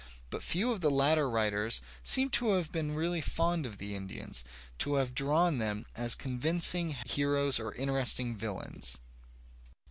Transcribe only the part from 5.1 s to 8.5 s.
drawn them as convincing heroes or interesting